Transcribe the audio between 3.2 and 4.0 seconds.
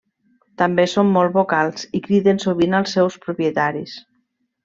propietaris.